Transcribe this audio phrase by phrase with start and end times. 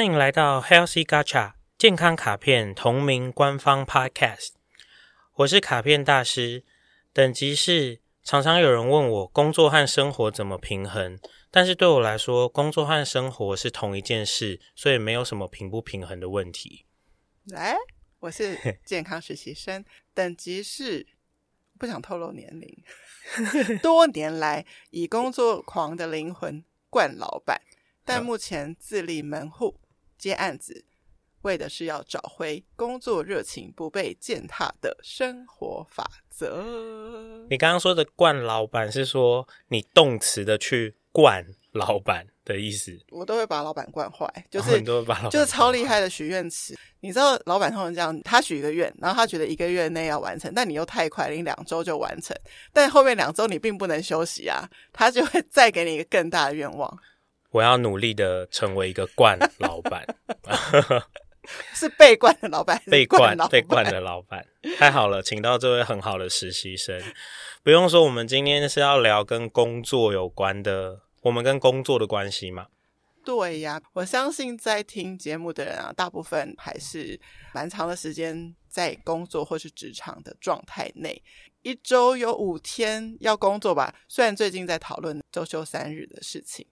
[0.00, 4.52] 欢迎来到 Healthy Gacha 健康卡片同名官方 Podcast。
[5.34, 6.64] 我是卡片大师，
[7.12, 16.86] 等级是常常有人问我工作和生活怎么平衡，但是对我来说，工作和生活是同一件事，所以没有什么平不平衡的问题。
[17.44, 17.76] 来，
[18.20, 18.56] 我是
[18.86, 21.06] 健康实习生，等级是
[21.78, 22.82] 不想透露年龄，
[23.82, 27.60] 多年来以工作狂的灵魂惯老板。
[28.02, 29.78] 但目前自立门户
[30.20, 30.84] 接案子，
[31.42, 37.46] 为的是要找回工作热情不被践踏的生活法则。
[37.48, 42.98] 你刚刚说的惯老板是说你动词的去惯老板的意思？
[43.10, 46.76] 我都会把老板惯坏，就是、哦、就是超厉害的许愿池。
[47.00, 52.36] 你知道老板通常这样，他许一个愿，然后他觉得一个月内要完成，但你又太快，你两周就完成，
[52.74, 56.98] 但后面两周你并不能休息啊，他就会再给你一个更大的愿望。
[57.50, 60.06] 我要努力的成为一个惯老板，
[61.74, 64.46] 是被惯的老板，被惯被惯的老板，
[64.78, 67.02] 太好了，请到这位很好的实习生。
[67.64, 72.68] 不用说，我们今天是要聊跟工作有关的，我们跟工作的关系嘛？
[73.24, 77.20] 对呀，我相信在听节目的人啊，大部分还是
[77.52, 81.20] 蛮长的时间在工作或是职场的状态内，
[81.62, 83.94] 一周有五天要工作吧？
[84.08, 86.64] 虽然最近在讨论周休三日的事情。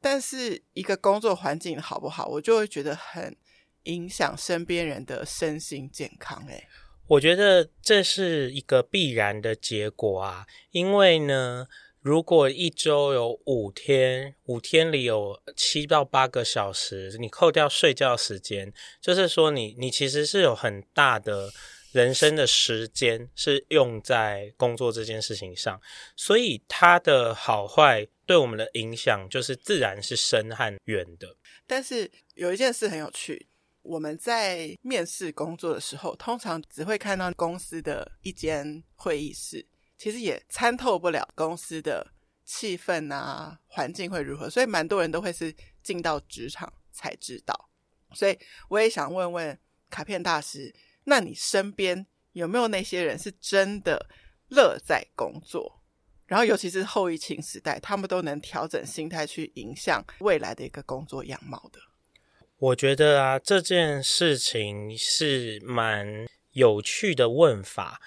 [0.00, 3.36] 但是一个工作环境好不好，我就会觉得很
[3.84, 6.44] 影响身边人的身心健康。
[6.48, 6.66] 诶，
[7.06, 11.66] 我觉得这是一个必然的结果啊，因为呢，
[12.00, 21.50] 如果一周有五天，五天里有七到八个小时，你扣掉睡觉时间，就是说你你其实是有很大的。
[21.92, 25.80] 人生的时间是用在工作这件事情上，
[26.14, 31.36] 所以它的好坏对我们的影响就是自然是深和远的。
[31.66, 33.48] 但是有一件事很有趣，
[33.82, 39.66] 我们在面试工作的时候，通常只会看到公司的一间会议室，
[39.98, 42.06] 其实也参透不了公司的
[42.44, 45.52] 气氛啊、环境会如何，所以蛮多人都会是
[45.82, 47.68] 进到职场才知道。
[48.14, 48.38] 所以
[48.68, 49.58] 我也想问问
[49.88, 50.72] 卡片大师。
[51.02, 54.08] 那你身边有没有那些人是真的
[54.50, 55.79] 乐在工作，
[56.30, 61.80] 然后尤其是后疫情时代，他们都能调整心态去迎向未来的一个工作样貌的？
[62.56, 68.00] 我觉得啊，这件事情是蛮有趣的问法。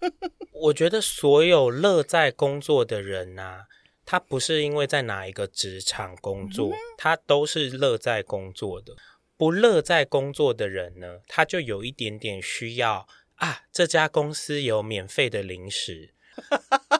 [0.52, 3.66] 我觉得所有乐在工作的人啊，
[4.06, 8.96] 他不是因为在哪一个职场工作，他都是乐在工作的。
[9.36, 13.64] 不乐在工作的人呢，他就有一点点需要啊。
[13.70, 16.14] 这家公司有免费的零食，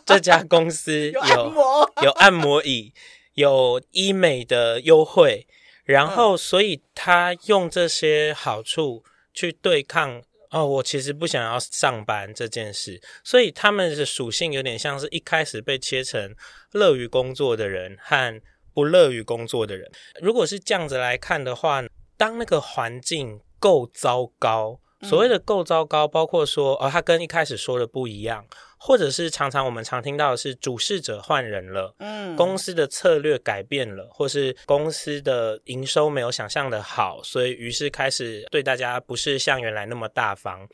[0.07, 2.95] 这家公司 有有按摩，有按摩椅，
[3.35, 5.47] 有医美的优惠，
[5.85, 13.03] 然后所以他用这些好处去对抗哦，我其实不想要上班这件事。
[13.25, 16.35] 所以他们的属性有点像是一开始被切成
[16.73, 18.41] 乐于工作的人和
[18.73, 19.91] 不乐于工作的人。
[20.23, 21.83] 如果是这样子来看的话，
[22.17, 28.47] 当那个环境够糟糕，所谓的够糟糕，包括说，哦，他跟一开始说的不一样，
[28.87, 40.69] 或者是常常我们常听到的是主事者换人了，嗯，公司的策略改变了，或是公司的营收没有想象的好，所以于是开始对大家不是像原来那么大方，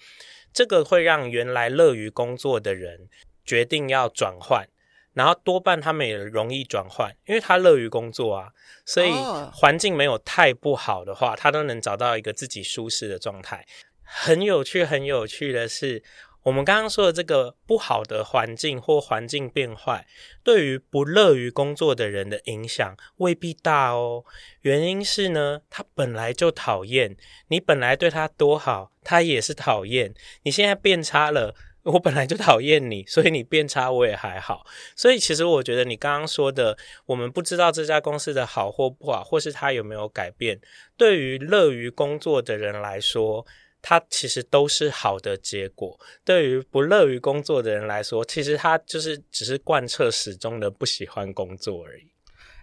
[0.52, 3.08] 这个会让原来乐于工作的人
[3.46, 4.68] 决定要转换。
[5.14, 8.48] 然后多半他们也容易转换，因为他乐于工作啊，
[8.84, 9.10] 所以
[9.54, 13.66] 环境没有太不好的话，他都能找到一个自己舒适的状态。
[14.02, 16.02] 很有趣，很有趣的是，
[16.44, 20.06] 我们刚刚说的这个不好的环境或环境变坏，
[20.42, 24.24] 对于不乐于工作的人的影响未必大哦。
[24.62, 27.16] 原因是呢，他本来就讨厌
[27.48, 30.14] 你，本来对他多好，他也是讨厌。
[30.42, 31.54] 你现在变差了。
[31.84, 34.64] 我本来就讨厌你，所以你变差我也还好。
[34.94, 40.60] 所以其实我觉得你刚刚说的，我们不知道这家公司的好或不好，或是他有没有改变，
[40.96, 43.44] 对于乐于工作的人来说，
[43.82, 52.10] 他其实都是好的结果；对于不乐于工作的人来说，其实他就是只是贯彻始终的不喜欢工作而已。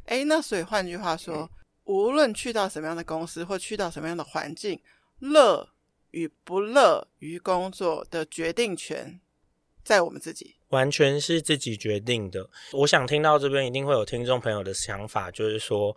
[0.06, 1.50] 诶，那所以换句话说，嗯，
[1.84, 4.82] 无论去到什么样的公司或去到什么样的环境，
[5.20, 5.70] 乐。
[6.12, 9.22] 与不乐于工作的决定权
[9.84, 12.50] 在我们自己，完全是自己决定的。
[12.72, 15.96] 我想听到这边一定会有听众朋友的想法，就是说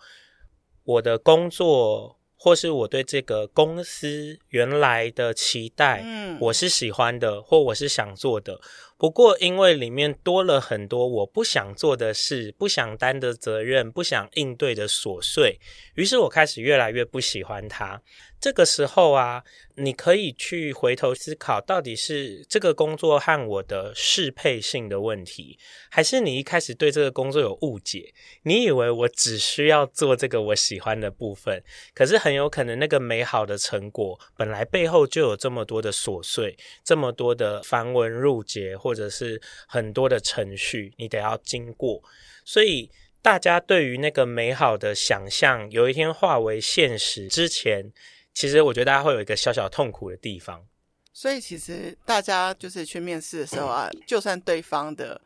[0.85, 8.61] 我的工作或是我对这个公司原来的期待，嗯，我是喜欢的，或我是想做的。
[9.03, 15.59] 不过，因为里面多了很多我不想做的事，不想担的责任，不想应对的琐碎，
[15.97, 18.01] 于是我开始越来越不喜欢它。
[18.41, 19.45] 这个时候啊，
[19.77, 25.57] 你可以去回头思考，到底是这个工作和我的适配性的问题，
[25.89, 28.13] 还是你一开始对这个工作有误解？
[28.43, 31.63] 你以为我只需要做这个我喜欢的部分，
[31.95, 42.03] 可是很有可能那个美好的成果，本来背后就有这么多的琐碎，这么多的繁文缛节，或或者是很多的程序，你得要经过，
[42.45, 42.91] 所以。
[43.25, 47.93] 大家对于那个美好的想象，有一天化为现实之前，
[48.35, 50.67] 其实我觉得大家会有一个小小痛苦的地方。
[51.13, 55.21] 所以，其实大家就是去面试的时候啊，就算对方的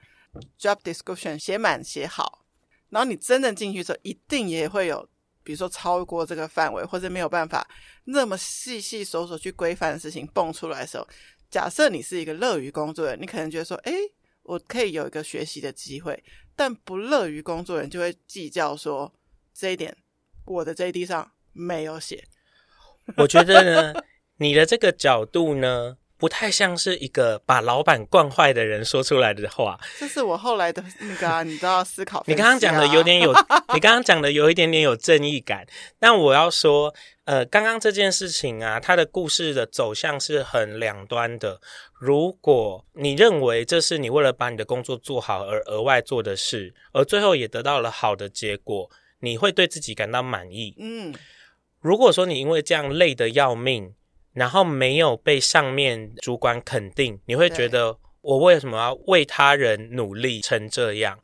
[0.60, 2.44] job description 写满写好，
[2.90, 5.08] 然后你真正进去的时候，一定也会有，
[5.42, 7.66] 比如说超过这个范围，或者没有办法
[8.04, 11.08] 那么细细琐琐去规范的事情蹦出来的时候，
[11.50, 13.92] 假设你是一个乐于工作的人，你可能觉得说，诶，
[14.42, 16.22] 我可以有一个学习的机会。
[16.54, 19.12] 但不乐于工作人就会计较说，
[19.52, 19.96] 这一点
[20.44, 22.24] 我的 JD 上没有写。
[23.18, 24.02] 我觉得呢，
[24.38, 29.78] 你的这个角度呢，不太像是一个把老板惯坏的人说出来的话。
[29.98, 32.24] 这是我后来的那个、啊，你都要思考、啊。
[32.26, 33.32] 你刚刚讲的有点有，
[33.74, 35.66] 你刚刚讲的有一点点有正义感。
[35.98, 41.60] 但我要说，呃，刚刚这件事情啊，它的故事的走向是很两端的。
[41.98, 48.90] 如果你认为这是你为了把你的工作做好而额外做的事，而最后也得到了好的结果，
[49.20, 50.74] 你会对自己感到满意。
[50.78, 51.14] 嗯，
[51.80, 53.94] 如果说你因为这样累得要命，
[54.36, 61.18] 然后没有被上面主管肯定，你会觉得我为什么要为他人努力成这样？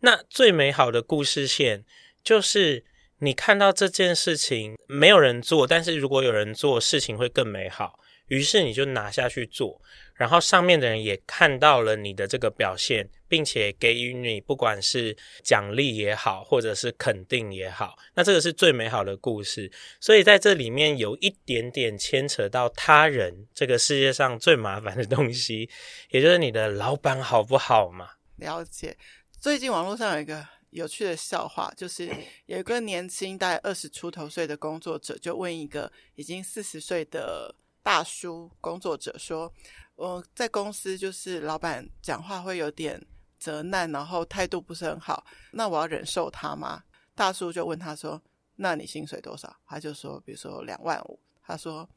[0.00, 1.84] 那最美好的故事线
[2.22, 2.84] 就是
[3.20, 7.98] 你看到这件事情没有人做，但是如果有人做，事情会更美好。
[8.26, 9.80] 于是你就拿下去做，
[10.18, 19.70] 然后上面的人也看到了你的这个表现，并且给予你不管是奖励也好，或者是肯定也好，那这个是最美好的故事。
[20.00, 25.70] 所以在这里面有一点点牵扯到他人，这个世界上最麻烦的东西，
[26.10, 28.10] 也就是你的老板好不好嘛？
[28.38, 28.96] 了解。
[29.40, 32.10] 最近网络上有一个有趣的笑话，就是
[32.46, 37.54] 有一个年轻大概二十出头岁的工作者，就问一个已经四十岁的。
[37.80, 39.50] 大叔工作者说
[39.98, 43.04] ：“我在公司就是老板讲话会有点
[43.36, 46.84] 责难，然后态度不是很好，那我要忍受他吗？”
[47.16, 48.22] 大叔就问他说
[48.54, 51.88] ：“那你薪水多少？”他就说：“比如说两万五。”他说：“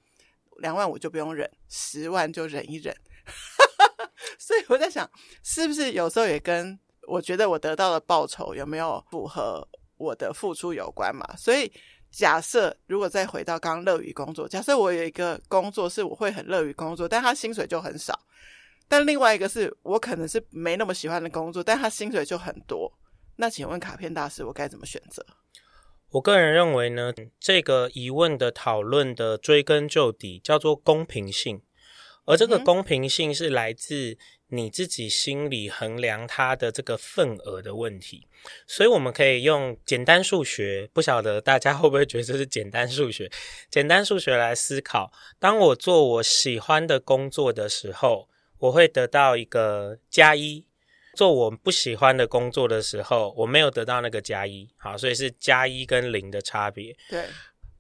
[0.62, 2.92] 两万五就不用忍，十万就忍一忍。
[4.40, 5.08] ”所以我在想，
[5.44, 9.68] 是不是有时候也跟我觉得我得到的报酬有没有符合
[9.98, 11.36] 我的付出有关嘛？
[11.38, 11.72] 所以。
[12.12, 18.14] 假设如果再回到刚刚乐于工作，假设我有一个工作是我会很乐于工作，但他薪水就很少；
[18.88, 22.92] 但另外一个是我可能是没那么喜欢的工作，但他薪水就很多。
[23.38, 25.26] 那请问卡片大师，我该怎么选择？
[26.10, 31.62] 我个人认为呢，这个疑问的讨论的追根究底叫做公平性，
[32.26, 34.18] 而这个公平性是来自。
[34.54, 38.28] 你自己心里衡量它的这个份额的问题，
[38.68, 43.32] 所以我们可以用简单数学，不晓得大家会不会觉得这是简单数学？
[43.70, 48.28] 简单数学来思考，当我做我喜欢的工作的时候，
[48.60, 50.66] 我会得到一个加一；
[51.16, 54.68] 做我不喜欢的工作的时候，我没有得到那个加一。
[54.78, 56.94] 好，所以是加一跟零的差别。
[57.10, 57.24] 对。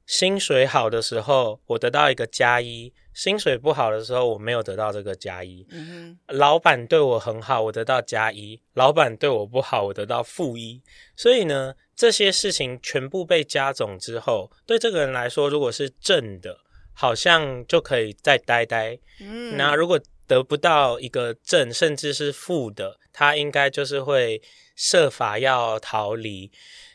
[0.05, 5.65] 薪水好的时候，我得到一个加一；薪水不好的时候，我没有得到这个加一。
[5.69, 6.35] 嗯哼。
[6.37, 10.81] 老板对我很好，我得到加一；老板对我不好，我得到负一。
[11.15, 16.57] 所以呢，这些事情全部被加总之后，对这个人来说，如果是正的，
[16.93, 18.99] 好像就可以再待待。
[19.21, 19.55] 嗯。
[19.55, 24.41] 那如果得不到一个正，甚至是负的，他应该就是会
[24.75, 26.51] 设法要逃离。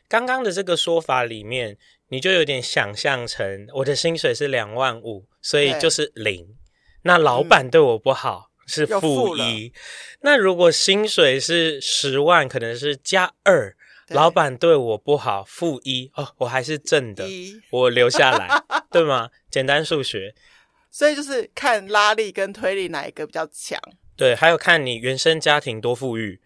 [0.09, 1.79] 刚刚的这个说法里面。
[2.09, 6.57] 你就有点想象成我的薪水是两万五，所以就是零。
[7.03, 9.73] 那老板对我不好，嗯、是负一。
[10.21, 13.77] 那如果薪水是十万，可能是加二。
[14.09, 17.25] 老板对我不好，负一哦，我还是正的，
[17.71, 18.49] 我留下来，
[18.93, 19.31] 对吗？
[19.51, 20.33] 简单数学。
[20.91, 23.81] 所以就是看拉力跟推力哪一个比较强。
[24.17, 26.41] 对，还有看你原生家庭多富裕。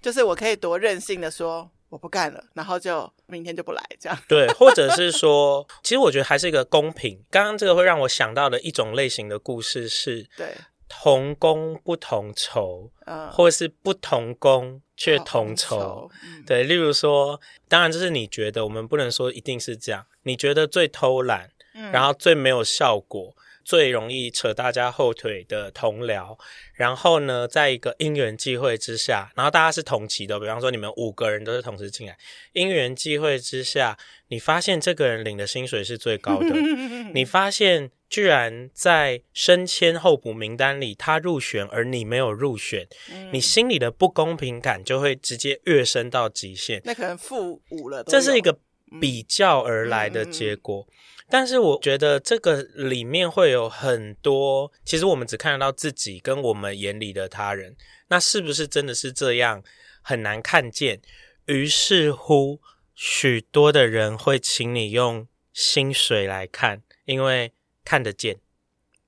[0.00, 1.70] 就是我可以多任性的说。
[1.92, 4.18] 我不干了，然后就明天就不来，这样。
[4.28, 7.18] 对，或者是说， 其实我觉得还是一个公平。
[7.30, 10.54] 刚刚这个会让我想到的一种类型的故事是，对，
[10.88, 16.64] 同工不同酬，嗯，或是不同工却同酬，同酬，嗯，对。
[16.64, 20.04] 例如说，当然这是你觉得，我们不能说一定是这样。
[20.24, 23.34] 你觉得最偷懒，嗯、然后最没有效果。
[23.64, 26.38] 最容易扯大家后腿的同僚，
[26.74, 32.16] 然后呢，在一个因缘际会之下，然后大家是同期的，比方说你们五个人都是同时进来，
[32.52, 33.96] 因缘际会之下，
[34.28, 36.54] 你发现这个人领的薪水是最高的，
[37.14, 42.86] 你发现居然在升迁候补名单里他入选，而你没有入选，
[43.32, 46.82] 你心里的不公平感就会直接跃升到极限。
[46.84, 48.58] 那可能负五了，这是一个
[49.00, 50.86] 比较而来的结果。
[51.32, 57.74] 但是我觉得这个里面会有很多，其实我们只看得到自己跟我们眼里的他人，
[58.08, 59.64] 那是不是真的是这样
[60.02, 61.00] 很难看见？
[61.46, 62.60] 于是乎，
[62.94, 68.36] 许多的人会请你用薪水来看，因为看得见，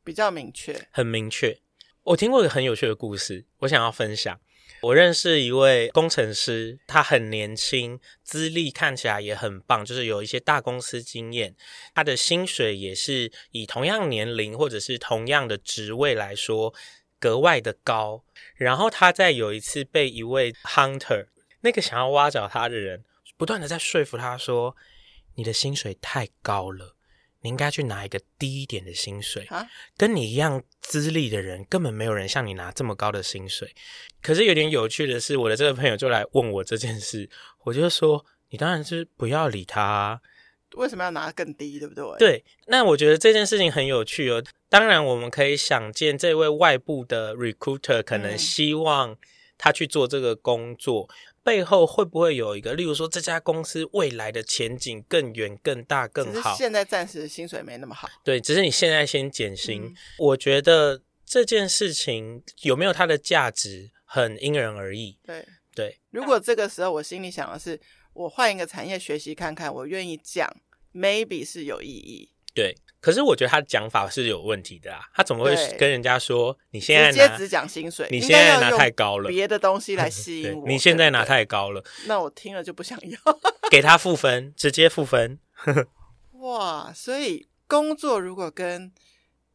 [0.02, 1.59] 比较明确，很明确。
[2.04, 4.40] 我听过一个很有趣的故事，我想要分享。
[4.83, 11.56] 我认识一位工程师，他很年轻，资历看起来也很棒，就是有一些大公司经验。
[11.94, 16.75] 他的薪水也是以同样年龄或者是同样的职位来说
[17.18, 18.25] 格外的高。
[18.56, 21.28] 然后他在有一次被一位 hunter，
[21.62, 23.04] 那个想要挖角他的人，
[23.38, 24.76] 不断的在说服他说
[25.37, 26.93] ：“你的薪水太高了。”
[27.44, 33.70] 你应该去拿一个低一点的薪水，啊，跟你一样资历的人，根本没有人像你拿这么高的薪水。
[34.22, 37.28] 可是有点有趣的是，我的这个朋友就来问我这件事，
[37.64, 40.20] 我就说，你当然是不要理他啊，
[40.76, 42.18] 为什么要拿更低，对不对？
[42.18, 44.42] 对，那我觉得这件事情很有趣哦。
[44.70, 49.14] 当然，我们可以想见，这位外部的 recruiter 可能希望
[49.58, 51.10] 他去做这个工作。
[51.10, 56.56] 嗯背后会不会有一个，例如说这家公司未来的前景更远、更大、更好？
[56.56, 58.08] 现在暂时薪水没那么好。
[58.24, 59.84] 对，只是你现在先减薪。
[59.84, 59.94] 嗯。
[60.18, 65.18] 我觉得这件事情有没有它的价值，很因人而异。
[65.22, 66.00] 对对。
[66.10, 67.78] 如果这个时候我心里想的是，
[68.14, 70.50] 我换一个产业学习看看，我愿意讲
[70.94, 72.30] ，maybe 是有意义。
[72.54, 72.76] 对。
[73.00, 78.08] 可是我觉得他的讲法是有问题的啊，他怎么会跟人家说你现在直接只讲薪水？
[78.11, 80.66] 你现在拿太高了，别的东西来 吸引我。
[80.66, 83.18] 你现在拿太高了，那我听了就不想要。
[83.70, 85.38] 给他负分，直接负分。
[86.40, 88.90] 哇，所以工作如果跟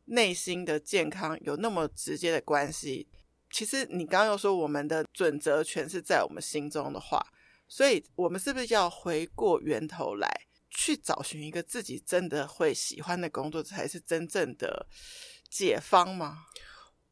[0.06, 3.08] 内心的健康有那么直接的关系，
[3.50, 7.25] 其实你刚刚又说我们的准则全是在我们心中的话，
[7.68, 10.29] 所以我们是不是要回过源头来？
[10.70, 14.88] 去找寻一个自己真的会喜欢的工作，才是真正的
[15.50, 16.46] 解方吗？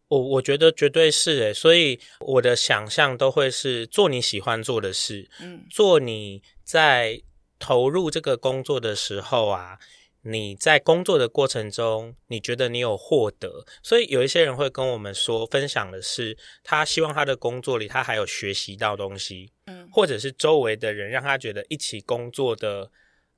[0.10, 7.22] 我我觉得绝对是诶，所以我的想象都会是做你喜欢做的事，嗯，做你在
[7.60, 9.78] 投入这个工作的时候啊，
[10.22, 22.90] 你在工作的过程中，你觉得你有获得，所以有一些人会跟我们说，分享的是他希望他的工作里他还有学习到东西，嗯，或者是周围的人让他觉得一起工作的。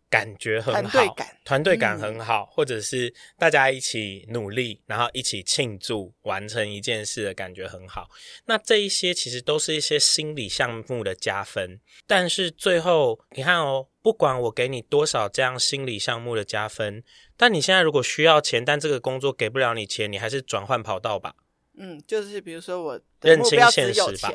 [0.10, 8.10] 感觉很好，团队感，团队感很好，嗯，或者是大家一起努力，然后一起庆祝完成一件事的感觉很好。
[8.46, 11.80] 那这一些其实都是一些心理项目的加分。
[12.08, 17.04] 但是最后你看哦，不管我给你多少这样心理项目的加分，
[17.38, 21.36] 但你现在如果需要钱，但这个工作给不了你钱，你还是转换跑道吧。
[21.78, 24.34] 嗯，就是比如说我认清现实吧。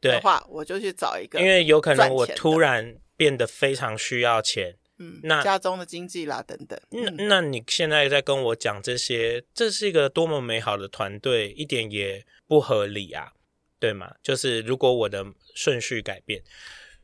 [0.00, 4.76] 对的话，我就去找一个，因为有可能我突然变得非常需要钱。
[5.00, 6.78] 嗯，那家中的经济啦，等等。
[6.90, 13.32] 那那你现在在跟我讲这些，这是一个多么美好的团队，一点也不合理啊，
[13.78, 14.16] 对吗？
[14.22, 15.24] 就是如果我的
[15.54, 16.42] 顺序改变，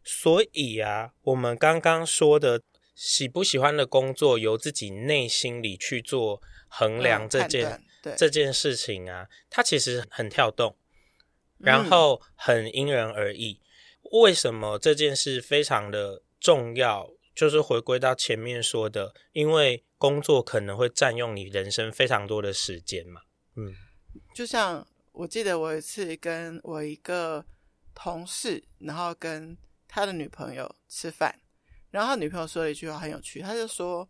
[0.02, 2.60] 所以啊，我们刚刚说的
[2.96, 10.76] 喜不喜欢的工作，由自己内心里去做衡量这件、嗯、这件事情啊，它其实很跳动，
[11.58, 13.60] 然后很因人而异。
[14.02, 17.08] 嗯、为什么这件事非常的重要？
[17.34, 23.22] 就是回归到前面说的，因为工作可能会占用你人生非常多的时间嘛。
[23.56, 23.74] 嗯，
[24.34, 27.44] 就像我记得我有一次跟我一个
[27.94, 29.56] 同事，然后跟
[29.88, 31.34] 他的女朋友吃饭，
[31.90, 34.08] 然后他女朋友说了一句话很有趣，他就说：“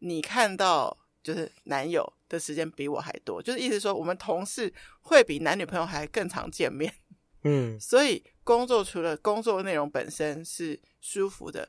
[0.00, 6.92] 你看到就是男友的时间比我还多，就是意思说我们同事会比男女朋友还更常见面。”
[7.44, 11.68] 嗯， 所以工作除了工作内容本身是舒服的。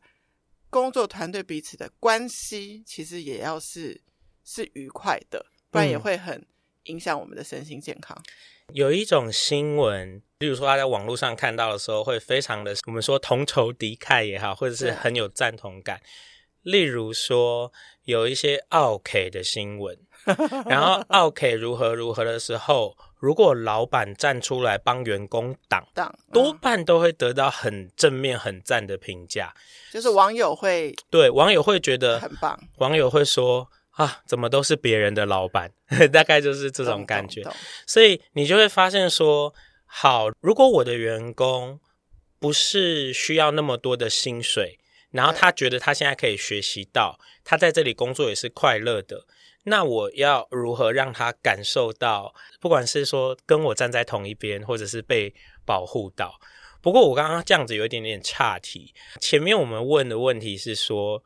[0.69, 4.01] 工作团队彼此的关系，其实也要是
[4.43, 6.45] 是愉快的，不然也会很
[6.83, 8.15] 影响我们的身心健康。
[8.17, 8.75] 嗯。
[8.75, 16.01] 有一种新闻，例如说他在网络上看到的时候，会非常的我们说同仇敌忾也好，或者是很有赞同感。
[16.61, 17.73] 例如说
[18.03, 19.97] 有一些奥 K 的新闻，
[20.69, 22.95] 然后奥 K 如何如何的时候。
[23.19, 29.53] 如果老板站出来帮员工挡挡，多半都会得到很正面、很赞的评价。
[29.91, 35.71] 就是网友会对网友会觉得很棒，网友会说啊，怎么都是别人的老板，
[36.13, 37.43] 大概就是这种感觉。
[37.85, 39.53] 所以你就会发现说，
[39.85, 41.79] 好，如果我的员工
[42.39, 44.79] 不是需要那么多的薪水，
[45.11, 49.25] 然后他觉得他现在可以学习到，他在这里工作也是快乐的，
[49.69, 55.33] 那我要如何让他感受到，不管是说跟我站在同一边，或者是被
[55.65, 56.39] 保护到？
[56.81, 61.23] 不过我刚刚这样子有一点点岔题，前面我们问的问题是说。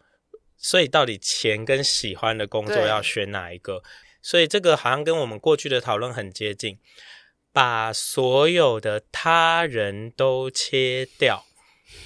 [0.55, 3.83] 所以，到底钱跟喜欢的工作要选哪一个？
[4.21, 6.79] 所以这个好像跟我们过去的讨论很接近，
[7.51, 11.43] 把所有的他人都切掉，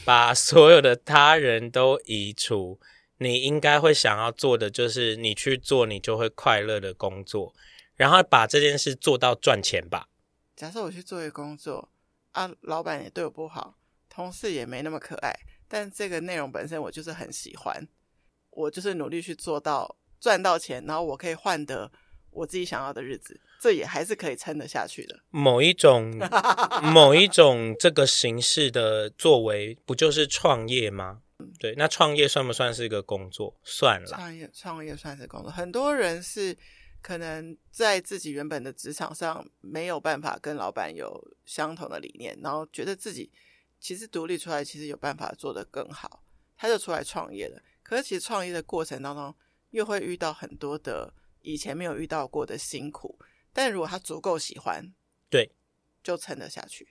[0.04, 2.80] 把所有的他人都移除。
[3.20, 7.54] 你应该会想要做的就是，你去做你就会快乐的工作，
[7.96, 10.08] 然后把这件事做到赚钱吧。
[10.56, 11.90] 假设我去做一个工作
[12.32, 13.76] 啊，老板也对我不好，
[14.10, 15.34] 同事也没那么可爱，
[15.68, 17.88] 但这个内容本身我就是很喜欢。
[18.52, 21.92] 我就是努力去做到赚到钱，然后我可以换得
[22.32, 25.20] 我自己想要的日子，这也还是可以撑得下去的。
[25.30, 26.12] 某一种
[26.82, 31.22] 某一种这个形式的作为，不就是创业吗？
[31.60, 33.60] 对，那创业算不算是一个工作？
[33.64, 35.52] 算了，创业创业算是工作。
[35.52, 36.58] 很多人是
[37.02, 43.32] 可能在自己原本的职场上没有办法跟老板有相同的理念，然后觉得自己
[43.80, 46.24] 其实独立出来，其实有办法做得更好，
[46.58, 47.62] 他就出来创业了。
[47.84, 49.34] 可是，其实创业的过程当中，
[49.70, 53.18] 又会遇到很多的以前没有遇到过的辛苦。
[53.54, 54.94] 但如果他足够喜欢，
[55.30, 55.52] 对，
[56.04, 56.88] 就撑得下去。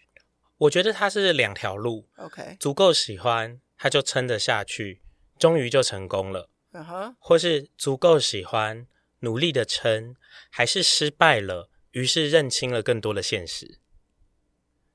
[0.57, 2.09] 我觉得他是两条路。
[2.17, 5.03] OK，足够喜欢，他就撑得下去，
[5.39, 6.51] 终于就成功了。
[6.73, 8.87] 嗯哼，或是足够喜欢，
[9.21, 10.15] 努力的撑，
[10.51, 13.81] 还是失败了，于是认清了更多的现实。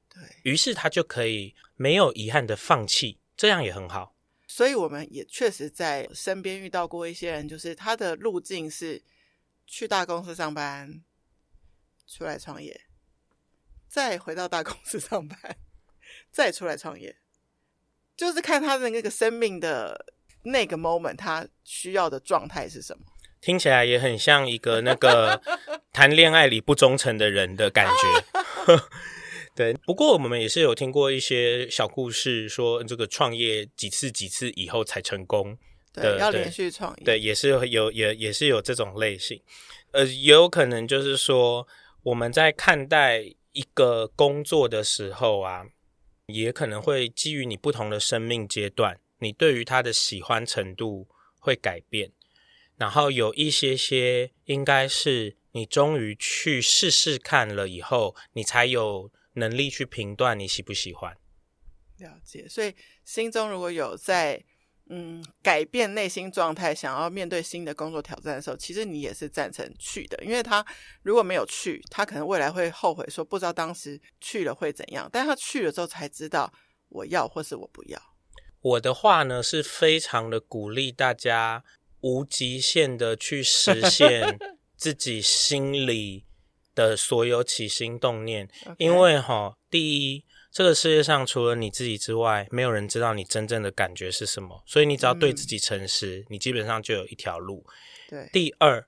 [0.10, 4.16] 对，于是他就可以没有遗憾的放弃，这样也很好。
[4.48, 9.02] 所以我们也确实在身边遇到过一些人，就是他的路径是
[9.66, 11.04] 去大公司上班，
[12.06, 12.82] 出来创业，
[13.88, 15.58] 再回到大公司上班，
[16.30, 17.18] 再出来创业，
[18.22, 20.06] 就是看他的那个生命的
[20.44, 23.04] 那个 moment，他需要的状态是什么。
[23.42, 25.42] 听起来也很像一个那个
[25.92, 28.80] 谈恋爱里不忠诚的人的感觉。
[29.56, 35.58] 对，不过我们也是有听过一些小故事，说这个创业几次几次以后才成功
[35.92, 39.42] 的，对，要连续创业，对，也是有也也是有这种类型，
[39.94, 41.68] 呃，也有可能就是说
[42.04, 45.66] 我们在看待一个工作的时候啊，
[46.28, 51.08] 也可能会基于你不同的生命阶段，你对于他的喜欢程度
[51.40, 52.12] 会改变，
[52.78, 59.12] 然后有一些些应该是你终于去试试看了以后，你才有。
[59.36, 61.18] 能力去评断你喜不喜欢，
[62.00, 62.46] 了解。
[62.50, 64.44] 所以心中如果有在
[64.94, 70.22] 嗯改变内心状态，想要面对新的工作挑战的时候，其实你也是赞成去的。
[70.24, 70.66] 因为他
[71.02, 75.10] 如果没有去，他可能未来会后悔，说不知道当时去了会怎样。
[75.12, 76.52] 但他去了之后才知道
[76.90, 78.00] 我要或是我不要。
[78.62, 81.64] 我的话呢是非常的鼓励大家
[82.02, 84.38] 无极限的去实现
[84.76, 86.26] 自己心里。
[86.74, 97.66] 的所有起心动念.因为哈，第一，这个世界上除了你自己之外，没有人知道你真正的感觉是什么，所以你只要对自己诚实，嗯、你基本上就有一条路。
[98.10, 98.86] 对，第二，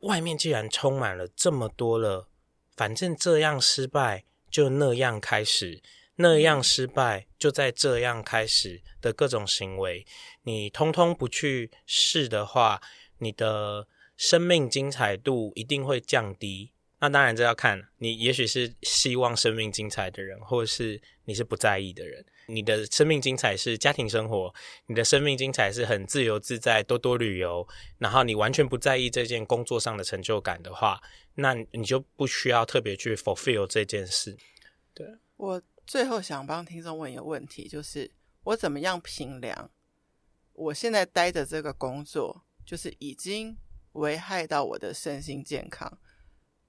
[0.00, 2.28] 外面既然充满了这么多了，
[2.76, 5.82] 反正这样失败就那样开始，
[6.16, 10.06] 那样失败就在这样开始的各种行为，
[10.42, 12.82] 你通通不去试的话，
[13.20, 16.72] 你的生命精彩度一定会降低。
[17.00, 22.24] 那当然，这要看你，也许是希望生命精彩的人，或是你是不在意的人。
[22.46, 24.52] 你的生命精彩是家庭生活，
[24.86, 27.66] 你的生命精彩是很自由自在，多多旅游，
[27.98, 31.00] 然后你完全不在意这件工作上的成就感的话，
[31.34, 34.36] 那你就不需要特别去 fulfill 这件事。
[34.92, 35.06] 对。
[35.36, 38.10] 我最后想帮听众问一个问题，就是
[38.42, 39.70] 我怎么样评量
[40.52, 43.56] 我现在待的这个工作，就是已经
[43.92, 45.96] 危害到我的身心健康？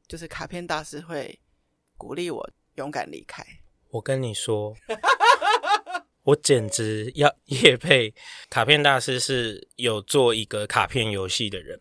[0.09, 1.39] 就是卡片大师会
[1.95, 3.45] 鼓励我勇敢离开。
[3.91, 4.75] 我跟你说，
[6.23, 8.15] 我简直要业配。
[8.49, 11.79] 卡片大师是有做一个卡片游戏的人，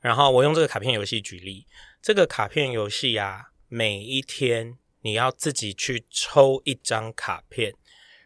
[0.00, 1.66] 然后我用这个卡片游戏举例。
[2.00, 7.74] 这个卡片游戏啊，每一天你要自己去抽一张卡片，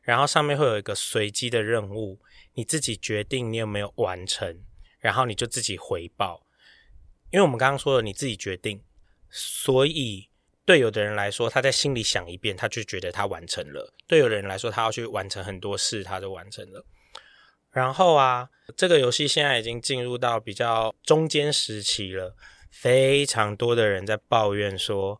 [0.03, 2.21] 然后上面会有一个随机的任务，
[2.55, 4.63] 你自己决定你有没有完成，
[5.01, 6.47] 然后你就自己回报。
[7.33, 8.81] 因为我们刚刚说了，你自己决定。
[9.35, 10.29] 所以，
[10.67, 16.85] 对有的人来说，他在心里想一遍，他就觉得他完成了；对有的人来说，他要去完成很多事，他就完成了。
[17.71, 22.37] 然后啊，这个游戏现在已经进入到比较中间时期了，
[22.71, 25.19] 非常多的人在抱怨说，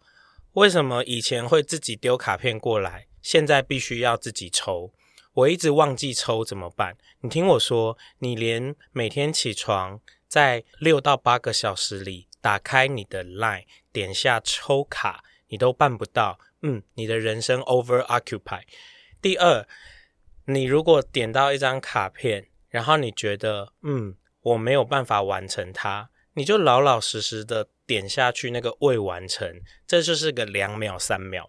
[0.53, 4.93] 为什么以前会自己丢卡片过来，现在必须要自己抽？
[5.33, 6.99] 我一直忘记抽怎么办？
[7.23, 9.99] 你听我说，你连每天起床
[10.29, 16.39] 在六到八个小时里打开你的 LINE，点下抽卡，你都办不到。
[16.61, 18.63] 嗯，你的人生 over occupy。
[19.23, 19.67] 第二，
[20.45, 31.49] 你如果点到一张卡片，然后你觉得嗯，我没有办法完成它，你就老老实实的点下去那个未完成，这就是个两秒三秒。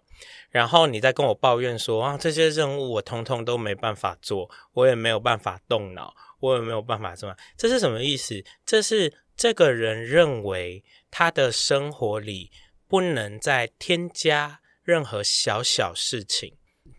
[0.50, 7.34] 然后你再跟我抱怨说啊，这些任务我通通都没办法做，我也没有办法动脑，我也没有办法什么？
[7.56, 8.44] 这是什么意思？
[8.64, 12.50] 这是这个人认为他的生活里
[12.86, 16.56] 不能再添加任何小小事情，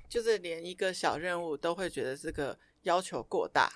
[0.09, 3.71] 就是连一个小任务都会觉得这个要求过大，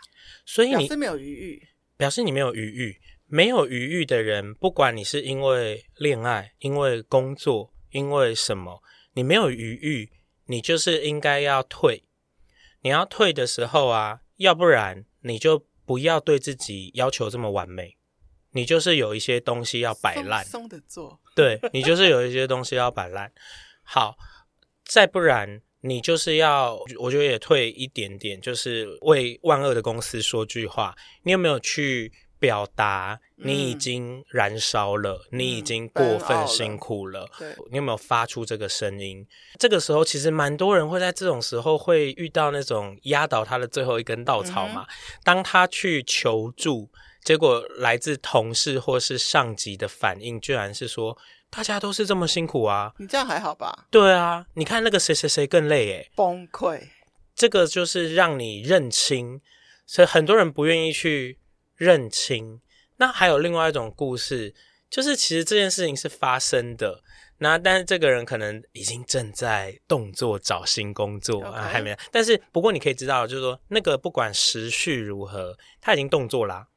[0.46, 1.68] 所以你表示没有余裕，
[1.98, 8.82] 表示你没有余裕，没有余裕的人，不管你是因为恋爱、因为工作、因为什么。
[9.14, 10.12] 你没有余裕，
[10.46, 12.04] 你就是应该要退。
[12.82, 17.98] 你要退的时候啊，要不然你就不要对自己要求这么完美。
[18.52, 21.20] 你就是有一些东西要摆烂，松的做。
[21.36, 23.32] 对，你就是有一些东西要摆烂。
[23.84, 24.16] 好，
[24.86, 30.96] 再不然你就是要，我觉得也退一点点，就是为万恶的公司说句话。
[31.24, 32.12] 你有没有去？
[32.40, 37.20] 表达你已经燃烧了，嗯、你已经过分辛苦了。
[37.20, 39.28] 了对，你有没有发出这个声音？
[39.58, 44.84] 这个时候，其实蛮多人会在这种时候会遇到那种压倒他的最后一根稻草嘛。
[44.84, 44.88] 嗯、
[45.26, 46.90] 当他去求助，
[47.24, 51.18] 结果来自同事或是上级的反应，居然是说
[51.50, 56.90] ：“大家都是这么辛苦啊，你这样还好吧？”对啊，你看那个谁谁谁更累诶，崩溃。
[57.36, 59.42] 这个就是让你认清，
[59.86, 61.38] 所以很多人不愿意去。
[61.80, 62.60] 认清，
[62.98, 64.54] 那还有另外一种故事，
[64.90, 67.02] 就是其实这件事情是发生的，
[67.38, 71.98] 那但是这个人可能已经正在动作找新工作.啊，还没。
[72.12, 76.68] 但是不过你可以知道，就是说那个不管时序如何，他已经动作啦，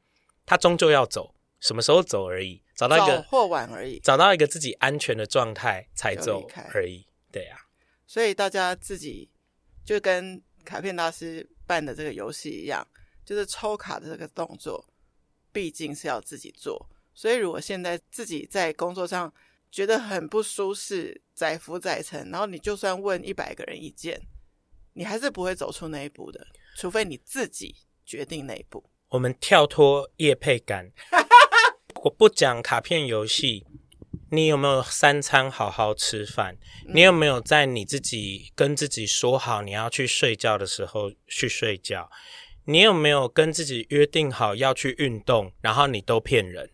[0.45, 7.57] 他终究要走，什么时候走而已，找到一个或晚而已，找到一个自己安全的状态才走而已，对啊。
[8.05, 9.29] 所以大家自己
[9.85, 12.87] 就跟卡片大师办的这个游戏一样，
[13.25, 14.89] 就是抽卡的这个动作。
[15.51, 19.31] 毕竟是要自己做，所以如果现在自己在工作上
[19.69, 24.19] 觉得很不舒适，载浮载沉，然后你就算问一百个人意见，
[24.93, 28.83] 你还是不会走出那一步的，除非你自己决定那一步。
[29.13, 30.91] 我们跳脱业配感，
[32.03, 33.63] 我不讲卡片游戏，
[34.31, 36.57] 你有没有三餐好好吃饭？
[36.87, 42.09] 你有没有在你自己跟自己说好你要去睡觉的时候去睡觉？
[42.65, 46.71] 你有没有跟自己约定好要去运动，然后你都骗人？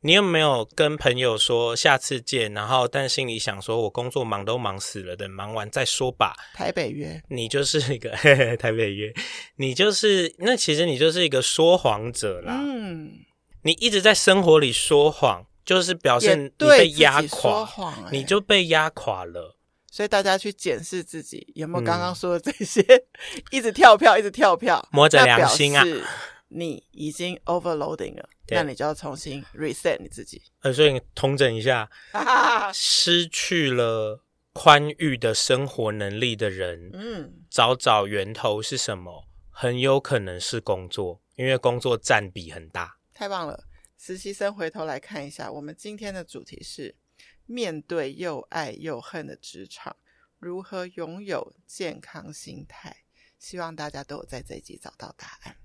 [0.00, 6.36] 你有没有跟朋友说下次见，然后但心里想说我工作忙都忙死了，等忙完再说吧？
[6.54, 9.12] 台北约，你就是一个 嘿嘿台北约，
[9.56, 12.54] 你就是那其实你就是一个说谎者啦。
[12.56, 13.10] 嗯，
[13.62, 19.56] 你一直在生活里说谎，就是表现你被压垮，欸、你就被压垮了。
[19.90, 23.02] 所以大家去检视自己有没有刚刚说的这些，嗯、
[23.50, 25.84] 一直跳票，一直跳票，摸着良心啊！
[26.48, 30.42] 你已经 overloading 了，那你就要重新 reset 你自己。
[30.60, 31.90] 呃，所以你统整一下，
[32.74, 39.28] 失去了宽裕的生活能力的人，嗯，找找源头是什么？
[39.50, 42.98] 很有可能是工作，因为工作占比很大。
[43.12, 43.64] 太棒了，
[43.98, 46.96] 实习生回头来看一下，我们今天的主题是。
[47.50, 49.96] 面对又爱又恨的职场，
[50.38, 52.94] 如何拥有健康心态？
[53.38, 55.56] 希望大家都有在这一集找到答案。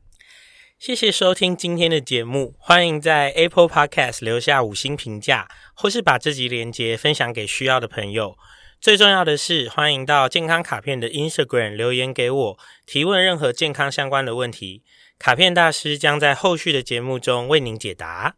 [0.78, 8.38] 谢谢收听今天的节目，欢迎在 Apple Podcast 留下五星评价，或是把这集连接分享给需要的朋友。
[8.82, 14.84] 最重要的是，欢迎到健康卡片的 Instagram 留言给我，提问任何健康相关的问题，
[15.18, 18.36] 卡片大师将在后续的节目中为您解答。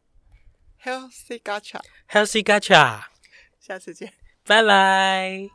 [0.83, 3.05] Healthy Gacha，Healthy Gacha。
[3.59, 4.13] 下次见，
[4.45, 5.54] 拜拜。